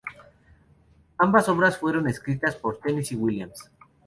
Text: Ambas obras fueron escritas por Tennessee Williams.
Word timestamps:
Ambas 1.19 1.47
obras 1.47 1.77
fueron 1.77 2.07
escritas 2.07 2.55
por 2.55 2.79
Tennessee 2.79 3.15
Williams. 3.15 3.69